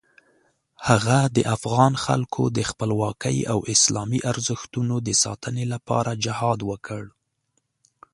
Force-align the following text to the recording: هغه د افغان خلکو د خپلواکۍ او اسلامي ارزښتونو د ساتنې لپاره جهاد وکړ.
هغه 0.87 1.17
د 1.35 1.37
افغان 1.55 1.93
خلکو 2.05 2.43
د 2.57 2.59
خپلواکۍ 2.69 3.37
او 3.51 3.59
اسلامي 3.73 4.19
ارزښتونو 4.31 4.95
د 5.07 5.09
ساتنې 5.23 5.65
لپاره 5.73 6.11
جهاد 6.25 6.59
وکړ. 6.69 7.03